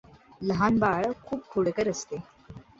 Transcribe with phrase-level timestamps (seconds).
[0.41, 2.17] लहान बाळ खूप खोडकर असते.